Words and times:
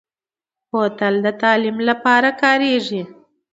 بوتل 0.69 1.15
د 1.25 1.27
تعلیم 1.41 1.77
لپاره 1.89 2.29
هم 2.33 2.37
کارېږي. 2.41 3.01